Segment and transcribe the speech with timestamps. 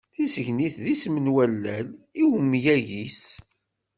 [0.13, 1.87] Tisegnit d isem n wallal,
[2.21, 3.23] i umyag-is?